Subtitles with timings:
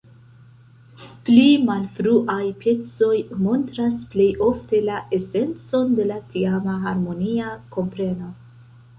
[1.25, 3.17] Pli malfruaj pecoj
[3.47, 8.31] montras plej ofte la esencon de la tiama harmonia kompreno.